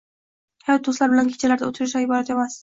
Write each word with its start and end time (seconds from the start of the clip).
Hayot 0.69 0.87
do‘stlar 0.87 1.11
bilan 1.13 1.29
kechalarda 1.35 1.69
o‘tirishdan 1.69 2.09
iborat 2.09 2.35
emas. 2.39 2.59